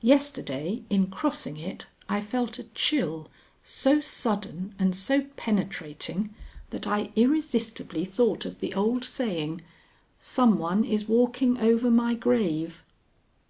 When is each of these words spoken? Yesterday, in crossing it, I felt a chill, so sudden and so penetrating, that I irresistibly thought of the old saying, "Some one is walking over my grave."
Yesterday, 0.00 0.84
in 0.88 1.08
crossing 1.08 1.58
it, 1.58 1.86
I 2.08 2.22
felt 2.22 2.58
a 2.58 2.64
chill, 2.74 3.28
so 3.62 4.00
sudden 4.00 4.74
and 4.78 4.96
so 4.96 5.24
penetrating, 5.36 6.34
that 6.70 6.86
I 6.86 7.12
irresistibly 7.14 8.06
thought 8.06 8.46
of 8.46 8.60
the 8.60 8.72
old 8.72 9.04
saying, 9.04 9.60
"Some 10.18 10.56
one 10.56 10.82
is 10.82 11.06
walking 11.08 11.58
over 11.58 11.90
my 11.90 12.14
grave." 12.14 12.82